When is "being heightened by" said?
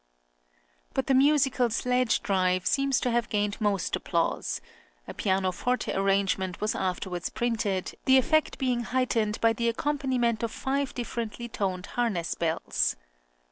8.57-9.53